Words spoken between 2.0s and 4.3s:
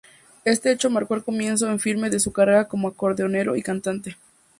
de su carrera como acordeonero y cantante.